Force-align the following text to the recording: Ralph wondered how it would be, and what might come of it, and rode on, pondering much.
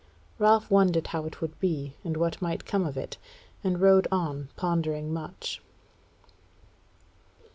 Ralph 0.39 0.71
wondered 0.71 1.05
how 1.05 1.25
it 1.25 1.41
would 1.41 1.59
be, 1.59 1.93
and 2.03 2.17
what 2.17 2.41
might 2.41 2.65
come 2.65 2.87
of 2.87 2.97
it, 2.97 3.17
and 3.63 3.79
rode 3.79 4.07
on, 4.11 4.49
pondering 4.55 5.13
much. 5.13 5.61